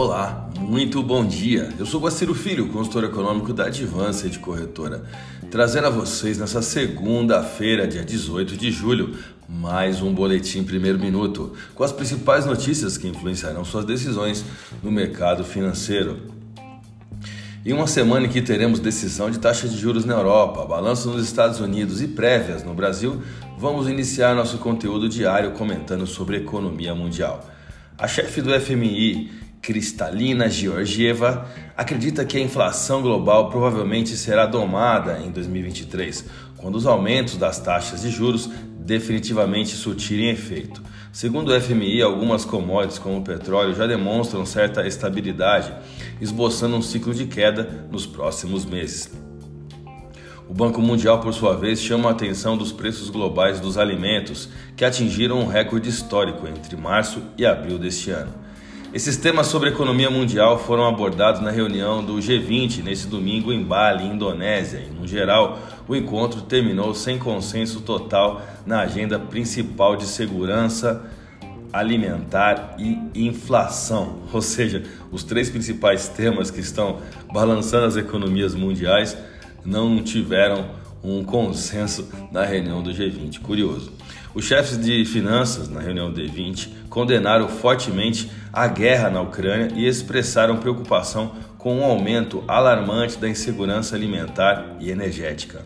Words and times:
Olá, 0.00 0.48
muito 0.60 1.02
bom 1.02 1.26
dia. 1.26 1.70
Eu 1.76 1.84
sou 1.84 2.00
Guaciro 2.00 2.32
Filho, 2.32 2.68
consultor 2.68 3.02
econômico 3.02 3.52
da 3.52 3.64
Advance 3.64 4.30
de 4.30 4.38
Corretora, 4.38 5.02
trazendo 5.50 5.88
a 5.88 5.90
vocês 5.90 6.38
nessa 6.38 6.62
segunda-feira, 6.62 7.84
dia 7.84 8.04
18 8.04 8.56
de 8.56 8.70
julho, 8.70 9.16
mais 9.48 10.00
um 10.00 10.14
boletim 10.14 10.62
primeiro 10.62 11.00
minuto 11.00 11.52
com 11.74 11.82
as 11.82 11.90
principais 11.90 12.46
notícias 12.46 12.96
que 12.96 13.08
influenciarão 13.08 13.64
suas 13.64 13.84
decisões 13.84 14.44
no 14.84 14.92
mercado 14.92 15.42
financeiro. 15.42 16.32
Em 17.66 17.72
uma 17.72 17.88
semana 17.88 18.26
em 18.26 18.30
que 18.30 18.40
teremos 18.40 18.78
decisão 18.78 19.32
de 19.32 19.40
taxa 19.40 19.66
de 19.66 19.76
juros 19.76 20.04
na 20.04 20.14
Europa, 20.14 20.64
balanço 20.64 21.10
nos 21.10 21.24
Estados 21.24 21.58
Unidos 21.58 22.00
e 22.00 22.06
prévias 22.06 22.62
no 22.62 22.72
Brasil, 22.72 23.20
vamos 23.58 23.88
iniciar 23.88 24.36
nosso 24.36 24.58
conteúdo 24.58 25.08
diário 25.08 25.50
comentando 25.54 26.06
sobre 26.06 26.36
economia 26.36 26.94
mundial. 26.94 27.44
A 27.98 28.06
chefe 28.06 28.40
do 28.40 28.52
FMI 28.60 29.47
Cristalina 29.68 30.48
Georgieva 30.48 31.46
acredita 31.76 32.24
que 32.24 32.38
a 32.38 32.40
inflação 32.40 33.02
global 33.02 33.50
provavelmente 33.50 34.16
será 34.16 34.46
domada 34.46 35.20
em 35.22 35.30
2023, 35.30 36.24
quando 36.56 36.76
os 36.76 36.86
aumentos 36.86 37.36
das 37.36 37.58
taxas 37.58 38.00
de 38.00 38.08
juros 38.08 38.48
definitivamente 38.78 39.76
surtirem 39.76 40.30
efeito. 40.30 40.82
Segundo 41.12 41.52
o 41.52 41.60
FMI, 41.60 42.00
algumas 42.00 42.46
commodities 42.46 42.98
como 42.98 43.18
o 43.18 43.22
petróleo 43.22 43.74
já 43.74 43.86
demonstram 43.86 44.46
certa 44.46 44.86
estabilidade, 44.86 45.70
esboçando 46.18 46.74
um 46.74 46.80
ciclo 46.80 47.12
de 47.12 47.26
queda 47.26 47.86
nos 47.92 48.06
próximos 48.06 48.64
meses. 48.64 49.12
O 50.48 50.54
Banco 50.54 50.80
Mundial, 50.80 51.20
por 51.20 51.34
sua 51.34 51.54
vez, 51.54 51.78
chama 51.82 52.08
a 52.08 52.12
atenção 52.12 52.56
dos 52.56 52.72
preços 52.72 53.10
globais 53.10 53.60
dos 53.60 53.76
alimentos, 53.76 54.48
que 54.74 54.82
atingiram 54.82 55.38
um 55.40 55.46
recorde 55.46 55.90
histórico 55.90 56.48
entre 56.48 56.74
março 56.74 57.22
e 57.36 57.44
abril 57.44 57.78
deste 57.78 58.10
ano. 58.10 58.47
Esses 58.92 59.18
temas 59.18 59.48
sobre 59.48 59.68
economia 59.68 60.10
mundial 60.10 60.58
foram 60.58 60.88
abordados 60.88 61.42
na 61.42 61.50
reunião 61.50 62.02
do 62.02 62.14
G20 62.14 62.82
nesse 62.82 63.06
domingo 63.06 63.52
em 63.52 63.62
Bali, 63.62 64.06
Indonésia, 64.06 64.78
e 64.78 64.90
no 64.90 65.06
geral, 65.06 65.58
o 65.86 65.94
encontro 65.94 66.40
terminou 66.40 66.94
sem 66.94 67.18
consenso 67.18 67.82
total 67.82 68.40
na 68.64 68.80
agenda 68.80 69.18
principal 69.18 69.94
de 69.94 70.06
segurança 70.06 71.04
alimentar 71.70 72.76
e 72.78 72.98
inflação, 73.14 74.20
ou 74.32 74.40
seja, 74.40 74.82
os 75.12 75.22
três 75.22 75.50
principais 75.50 76.08
temas 76.08 76.50
que 76.50 76.60
estão 76.60 77.00
balançando 77.30 77.84
as 77.84 77.96
economias 77.96 78.54
mundiais 78.54 79.18
não 79.66 80.02
tiveram 80.02 80.64
um 81.02 81.22
consenso 81.24 82.08
na 82.30 82.44
reunião 82.44 82.82
do 82.82 82.90
G20. 82.90 83.40
Curioso. 83.40 83.92
Os 84.34 84.44
chefes 84.44 84.78
de 84.78 85.04
finanças 85.04 85.68
na 85.68 85.80
reunião 85.80 86.12
do 86.12 86.20
G20 86.20 86.68
condenaram 86.88 87.48
fortemente 87.48 88.30
a 88.52 88.66
guerra 88.66 89.10
na 89.10 89.20
Ucrânia 89.20 89.70
e 89.74 89.86
expressaram 89.86 90.58
preocupação 90.58 91.32
com 91.56 91.80
o 91.80 91.84
aumento 91.84 92.44
alarmante 92.46 93.18
da 93.18 93.28
insegurança 93.28 93.96
alimentar 93.96 94.76
e 94.80 94.90
energética. 94.90 95.64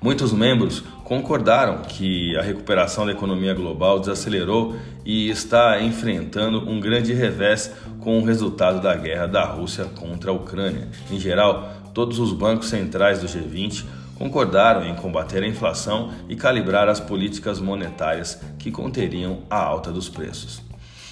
Muitos 0.00 0.32
membros 0.32 0.84
concordaram 1.02 1.82
que 1.82 2.36
a 2.36 2.42
recuperação 2.42 3.04
da 3.04 3.12
economia 3.12 3.52
global 3.52 3.98
desacelerou 3.98 4.76
e 5.04 5.28
está 5.28 5.80
enfrentando 5.80 6.70
um 6.70 6.78
grande 6.78 7.12
revés 7.12 7.72
com 7.98 8.18
o 8.18 8.24
resultado 8.24 8.80
da 8.80 8.94
guerra 8.94 9.26
da 9.26 9.44
Rússia 9.44 9.86
contra 9.86 10.30
a 10.30 10.34
Ucrânia. 10.34 10.86
Em 11.10 11.18
geral, 11.18 11.72
todos 11.98 12.20
os 12.20 12.32
bancos 12.32 12.68
centrais 12.68 13.18
do 13.18 13.26
G20 13.26 13.84
concordaram 14.14 14.86
em 14.86 14.94
combater 14.94 15.42
a 15.42 15.48
inflação 15.48 16.12
e 16.28 16.36
calibrar 16.36 16.88
as 16.88 17.00
políticas 17.00 17.58
monetárias 17.58 18.40
que 18.56 18.70
conteriam 18.70 19.40
a 19.50 19.60
alta 19.60 19.90
dos 19.90 20.08
preços. 20.08 20.62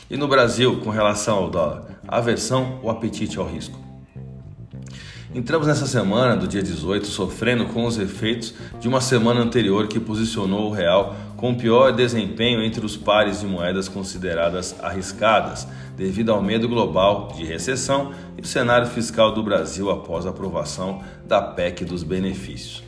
E 0.09 0.17
no 0.17 0.29
Brasil, 0.29 0.79
com 0.79 0.91
relação 0.91 1.39
ao 1.39 1.51
dólar, 1.51 1.87
aversão 2.07 2.79
ou 2.85 2.89
apetite 2.89 3.37
ao 3.37 3.49
risco? 3.49 3.77
Entramos 5.35 5.67
nessa 5.67 5.89
semana 5.89 6.37
do 6.37 6.47
dia 6.47 6.63
18 6.63 7.05
sofrendo 7.09 7.67
com 7.67 7.85
os 7.85 7.99
efeitos 7.99 8.55
de 8.79 8.87
uma 8.87 9.01
semana 9.01 9.41
anterior 9.41 9.89
que 9.89 9.99
posicionou 9.99 10.69
o 10.69 10.73
real 10.73 11.17
com 11.37 11.55
pior 11.55 11.93
desempenho 11.93 12.63
entre 12.63 12.85
os 12.85 12.97
pares 12.97 13.41
de 13.41 13.47
moedas 13.47 13.89
consideradas 13.89 14.75
arriscadas, 14.83 15.67
devido 15.97 16.33
ao 16.33 16.43
medo 16.43 16.69
global 16.69 17.33
de 17.37 17.45
recessão 17.45 18.13
e 18.37 18.41
o 18.41 18.47
cenário 18.47 18.87
fiscal 18.87 19.33
do 19.33 19.43
Brasil 19.43 19.91
após 19.91 20.27
a 20.27 20.31
aprovação 20.31 21.03
da 21.27 21.41
PEC 21.41 21.85
dos 21.85 22.03
benefícios. 22.03 22.83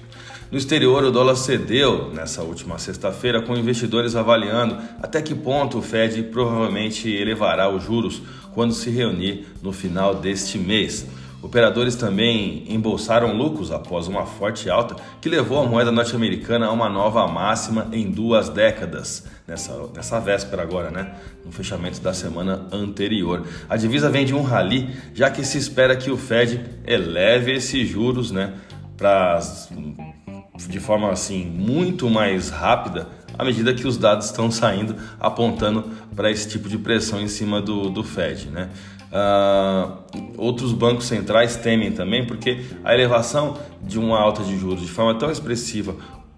No 0.51 0.57
exterior, 0.57 1.05
o 1.05 1.11
dólar 1.11 1.37
cedeu 1.37 2.11
nessa 2.15 2.43
última 2.43 2.79
sexta-feira, 2.79 3.43
com 3.43 3.55
investidores 3.55 4.17
avaliando 4.17 4.79
até 5.03 5.21
que 5.21 5.35
ponto 5.35 5.79
o 5.79 5.83
Fed 5.83 6.23
provavelmente 6.25 7.11
elevará 7.11 7.69
os 7.69 7.85
juros 7.85 8.23
quando 8.55 8.73
se 8.73 8.89
reunir 8.89 9.47
no 9.63 9.73
final 9.73 10.15
deste 10.15 10.59
mês. 10.59 11.07
Operadores 11.41 11.95
também 11.95 12.65
embolsaram 12.69 13.33
lucros 13.33 13.71
após 13.71 14.09
uma 14.09 14.27
forte 14.27 14.69
alta 14.69 14.97
que 15.21 15.29
levou 15.29 15.61
a 15.61 15.67
moeda 15.67 15.93
norte-americana 15.93 16.67
a 16.67 16.73
uma 16.73 16.89
nova 16.89 17.29
máxima 17.29 17.89
em 17.93 18.11
duas 18.11 18.49
décadas, 18.49 19.25
nessa, 19.47 19.73
nessa 19.95 20.19
véspera 20.19 20.63
agora, 20.63 20.91
né? 20.91 21.15
No 21.45 21.53
fechamento 21.53 22.01
da 22.01 22.13
semana 22.13 22.67
anterior. 22.73 23.47
A 23.69 23.77
divisa 23.77 24.11
vem 24.11 24.27
de 24.27 24.35
um 24.35 24.43
rally, 24.43 24.91
já 25.15 25.31
que 25.31 25.45
se 25.45 25.59
espera 25.59 25.95
que 25.95 26.11
o 26.11 26.17
Fed 26.17 26.61
eleve 26.85 27.53
esses 27.53 27.89
juros, 27.89 28.33
né? 28.33 28.55
Para 28.97 29.39
de 30.69 30.81
forma 30.81 31.13
assim 31.13 31.45
muito 31.47 32.11
mais 32.11 32.51
rápida 32.51 33.07
à 33.39 33.45
medida 33.45 33.73
que 33.73 33.87
os 33.87 33.97
dados 33.97 34.27
estão 34.27 34.51
saindo 34.51 34.97
apontando 35.21 35.85
para 36.15 36.31
esse 36.31 36.49
tipo 36.49 36.69
de 36.69 36.77
pressão 36.77 37.21
em 37.21 37.29
cima 37.29 37.63
do, 37.63 37.89
do 37.89 38.03
Fed. 38.03 38.49
Né? 38.51 38.69
Uh, 39.11 40.33
outros 40.37 40.73
bancos 40.73 41.07
centrais 41.07 41.57
temem 41.57 41.93
também 41.93 42.27
porque 42.27 42.65
a 42.85 42.93
elevação 42.93 43.57
de 43.83 43.99
uma 43.99 44.21
alta 44.21 44.43
de 44.43 44.59
juros 44.59 44.83
de 44.83 44.91
forma 44.91 45.15
tão 45.15 45.31
expressiva 45.31 45.95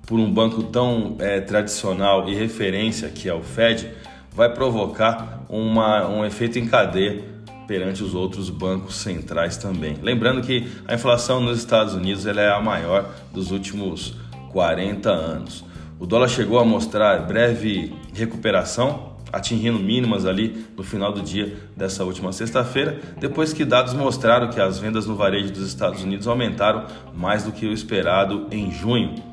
por 0.06 0.20
um 0.20 0.32
banco 0.32 0.62
tão 0.64 1.16
é, 1.18 1.40
tradicional 1.40 2.28
e 2.28 2.34
referência 2.34 3.08
que 3.08 3.28
é 3.28 3.34
o 3.34 3.42
Fed 3.42 3.90
vai 4.32 4.52
provocar 4.52 5.44
uma, 5.48 6.06
um 6.08 6.24
efeito 6.24 6.58
em 6.58 6.66
cadeia 6.66 7.24
perante 7.66 8.02
os 8.02 8.14
outros 8.14 8.50
bancos 8.50 8.96
centrais 8.96 9.56
também. 9.56 9.96
Lembrando 10.02 10.42
que 10.42 10.66
a 10.88 10.94
inflação 10.94 11.40
nos 11.40 11.58
Estados 11.58 11.94
Unidos 11.94 12.26
ela 12.26 12.40
é 12.40 12.50
a 12.50 12.60
maior 12.60 13.08
dos 13.32 13.52
últimos 13.52 14.16
40 14.50 15.08
anos. 15.08 15.64
O 16.00 16.06
dólar 16.06 16.28
chegou 16.28 16.58
a 16.58 16.64
mostrar 16.64 17.26
breve 17.26 17.94
recuperação, 18.12 19.12
atingindo 19.32 19.78
mínimas 19.78 20.26
ali 20.26 20.66
no 20.76 20.82
final 20.82 21.12
do 21.12 21.20
dia 21.20 21.56
dessa 21.76 22.04
última 22.04 22.32
sexta-feira, 22.32 22.98
depois 23.18 23.52
que 23.52 23.64
dados 23.64 23.92
mostraram 23.92 24.50
que 24.50 24.60
as 24.60 24.78
vendas 24.78 25.06
no 25.06 25.14
varejo 25.14 25.52
dos 25.52 25.68
Estados 25.68 26.02
Unidos 26.02 26.26
aumentaram 26.26 26.86
mais 27.14 27.44
do 27.44 27.52
que 27.52 27.66
o 27.66 27.72
esperado 27.72 28.48
em 28.50 28.72
junho 28.72 29.30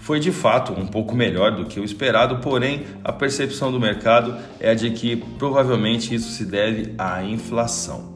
foi 0.00 0.18
de 0.18 0.32
fato 0.32 0.72
um 0.72 0.88
pouco 0.88 1.14
melhor 1.14 1.52
do 1.52 1.66
que 1.66 1.78
o 1.78 1.84
esperado, 1.84 2.38
porém 2.38 2.84
a 3.04 3.12
percepção 3.12 3.70
do 3.70 3.78
mercado 3.78 4.36
é 4.58 4.74
de 4.74 4.90
que 4.90 5.14
provavelmente 5.38 6.12
isso 6.12 6.30
se 6.30 6.44
deve 6.44 6.94
à 6.98 7.22
inflação. 7.22 8.14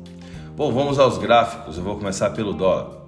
Bom, 0.56 0.72
vamos 0.72 0.98
aos 0.98 1.18
gráficos, 1.18 1.76
eu 1.76 1.84
vou 1.84 1.96
começar 1.96 2.30
pelo 2.30 2.52
dólar. 2.52 3.03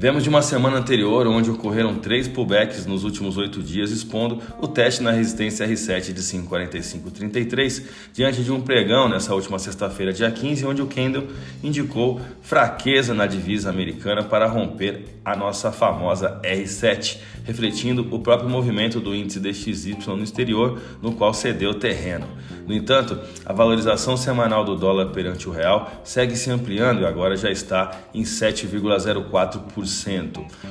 Vemos 0.00 0.22
de 0.22 0.30
uma 0.30 0.40
semana 0.40 0.78
anterior, 0.78 1.26
onde 1.26 1.50
ocorreram 1.50 1.96
três 1.96 2.26
pullbacks 2.26 2.86
nos 2.86 3.04
últimos 3.04 3.36
oito 3.36 3.62
dias, 3.62 3.90
expondo 3.90 4.40
o 4.58 4.66
teste 4.66 5.02
na 5.02 5.10
resistência 5.10 5.68
R7 5.68 6.14
de 6.14 6.22
5,4533, 6.22 7.84
diante 8.10 8.42
de 8.42 8.50
um 8.50 8.62
pregão 8.62 9.10
nessa 9.10 9.34
última 9.34 9.58
sexta-feira, 9.58 10.10
dia 10.10 10.30
15, 10.30 10.64
onde 10.64 10.80
o 10.80 10.86
candle 10.86 11.26
indicou 11.62 12.18
fraqueza 12.40 13.12
na 13.12 13.26
divisa 13.26 13.68
americana 13.68 14.22
para 14.22 14.46
romper 14.46 15.04
a 15.22 15.36
nossa 15.36 15.70
famosa 15.70 16.40
R7, 16.42 17.18
refletindo 17.44 18.08
o 18.10 18.20
próprio 18.20 18.48
movimento 18.48 19.00
do 19.00 19.14
índice 19.14 19.38
DXY 19.38 19.98
no 20.16 20.24
exterior, 20.24 20.80
no 21.02 21.12
qual 21.12 21.34
cedeu 21.34 21.74
terreno. 21.74 22.26
No 22.66 22.72
entanto, 22.74 23.18
a 23.44 23.52
valorização 23.52 24.16
semanal 24.16 24.64
do 24.64 24.76
dólar 24.76 25.06
perante 25.06 25.48
o 25.48 25.52
real 25.52 25.90
segue 26.04 26.36
se 26.36 26.50
ampliando 26.50 27.02
e 27.02 27.04
agora 27.04 27.36
já 27.36 27.50
está 27.50 27.90
em 28.14 28.22
7,04%. 28.22 29.89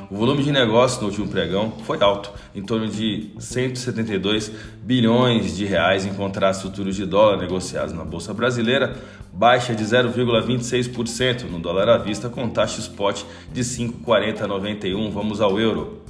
O 0.09 0.15
volume 0.15 0.43
de 0.43 0.51
negócio 0.51 1.01
no 1.01 1.07
último 1.07 1.27
pregão 1.27 1.73
foi 1.83 2.01
alto, 2.01 2.31
em 2.55 2.61
torno 2.61 2.87
de 2.87 3.31
172 3.37 4.51
bilhões 4.81 5.55
de 5.55 5.65
reais 5.65 6.05
em 6.05 6.13
contratos 6.13 6.61
futuros 6.61 6.95
de 6.95 7.05
dólar 7.05 7.37
negociados 7.37 7.93
na 7.93 8.03
bolsa 8.03 8.33
brasileira, 8.33 8.95
baixa 9.33 9.75
de 9.75 9.83
0,26% 9.83 11.43
no 11.43 11.59
dólar 11.59 11.89
à 11.89 11.97
vista 11.97 12.29
com 12.29 12.49
taxa 12.49 12.79
spot 12.79 13.23
de 13.51 13.61
5,4091. 13.61 15.11
Vamos 15.11 15.41
ao 15.41 15.59
euro. 15.59 16.01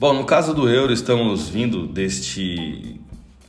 Bom, 0.00 0.12
no 0.12 0.24
caso 0.24 0.54
do 0.54 0.68
euro, 0.68 0.92
estamos 0.92 1.48
vindo 1.48 1.86
deste 1.86 3.00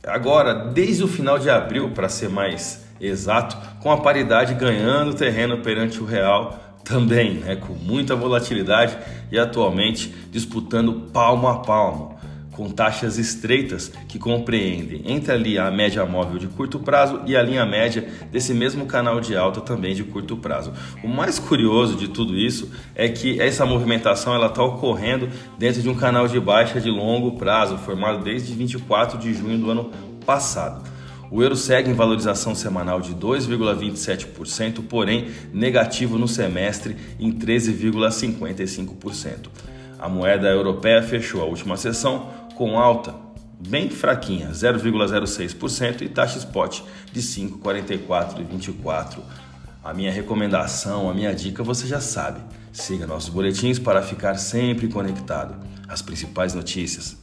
agora 0.06 0.54
desde 0.54 1.04
o 1.04 1.08
final 1.08 1.38
de 1.38 1.50
abril, 1.50 1.90
para 1.90 2.08
ser 2.08 2.28
mais 2.28 2.84
exato, 3.00 3.56
com 3.80 3.90
a 3.90 3.98
paridade 3.98 4.54
ganhando 4.54 5.14
terreno 5.14 5.58
perante 5.58 6.00
o 6.00 6.04
real 6.04 6.58
também, 6.90 7.34
né, 7.34 7.54
com 7.54 7.72
muita 7.72 8.16
volatilidade 8.16 8.98
e 9.30 9.38
atualmente 9.38 10.12
disputando 10.32 11.08
palmo 11.12 11.46
a 11.46 11.60
palmo. 11.60 12.18
com 12.50 12.68
taxas 12.68 13.16
estreitas 13.16 13.90
que 14.06 14.18
compreendem 14.18 15.02
entre 15.06 15.32
ali 15.32 15.56
a 15.56 15.70
média 15.70 16.04
móvel 16.04 16.36
de 16.36 16.46
curto 16.46 16.78
prazo 16.78 17.22
e 17.24 17.34
a 17.34 17.42
linha 17.42 17.64
média 17.64 18.06
desse 18.30 18.52
mesmo 18.52 18.84
canal 18.84 19.18
de 19.18 19.34
alta 19.34 19.62
também 19.62 19.94
de 19.94 20.04
curto 20.04 20.36
prazo. 20.36 20.72
O 21.02 21.08
mais 21.08 21.38
curioso 21.38 21.96
de 21.96 22.08
tudo 22.08 22.36
isso 22.36 22.70
é 22.94 23.08
que 23.08 23.40
essa 23.40 23.64
movimentação 23.64 24.34
ela 24.34 24.48
está 24.48 24.62
ocorrendo 24.62 25.30
dentro 25.58 25.80
de 25.80 25.88
um 25.88 25.94
canal 25.94 26.28
de 26.28 26.38
baixa 26.38 26.78
de 26.80 26.90
longo 26.90 27.38
prazo 27.38 27.78
formado 27.78 28.22
desde 28.22 28.52
24 28.52 29.16
de 29.16 29.32
junho 29.32 29.56
do 29.56 29.70
ano 29.70 29.90
passado. 30.26 30.82
O 31.30 31.42
euro 31.42 31.54
segue 31.54 31.88
em 31.88 31.94
valorização 31.94 32.56
semanal 32.56 33.00
de 33.00 33.14
2,27%, 33.14 34.82
porém 34.88 35.30
negativo 35.52 36.18
no 36.18 36.26
semestre 36.26 36.96
em 37.20 37.30
13,55%. 37.32 39.48
A 39.98 40.08
moeda 40.08 40.48
europeia 40.48 41.02
fechou 41.02 41.40
a 41.40 41.44
última 41.44 41.76
sessão 41.76 42.28
com 42.56 42.76
alta 42.78 43.14
bem 43.68 43.90
fraquinha, 43.90 44.50
0,06% 44.50 46.02
e 46.02 46.08
taxa 46.08 46.38
spot 46.38 46.80
de 47.12 47.20
5,44,24. 47.20 49.18
A 49.84 49.94
minha 49.94 50.10
recomendação, 50.10 51.08
a 51.08 51.14
minha 51.14 51.32
dica 51.34 51.62
você 51.62 51.86
já 51.86 52.00
sabe. 52.00 52.40
Siga 52.72 53.06
nossos 53.06 53.28
boletins 53.28 53.78
para 53.78 54.02
ficar 54.02 54.34
sempre 54.36 54.88
conectado. 54.88 55.54
As 55.88 56.02
principais 56.02 56.54
notícias 56.54 57.19